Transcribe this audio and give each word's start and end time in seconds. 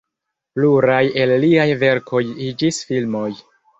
Pluraj 0.55 1.01
el 1.25 1.33
liaj 1.43 1.67
verkoj 1.85 2.23
iĝis 2.49 2.81
filmoj. 2.93 3.29